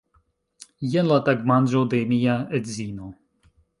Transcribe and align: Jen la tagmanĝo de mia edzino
Jen 0.93 1.11
la 1.11 1.19
tagmanĝo 1.27 1.83
de 1.91 1.99
mia 2.13 2.39
edzino 2.61 3.11